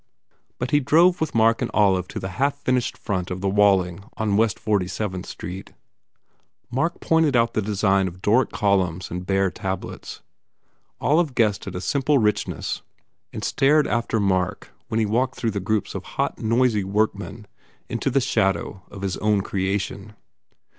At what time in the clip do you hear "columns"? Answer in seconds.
8.49-9.11